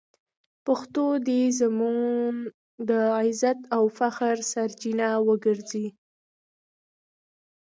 پښتو 0.65 1.05
دې 1.27 1.41
زموږ 1.59 2.33
د 2.89 2.91
عزت 3.19 3.59
او 3.75 3.83
فخر 3.97 4.35
سرچینه 4.51 5.09
وګرځي. 5.27 5.87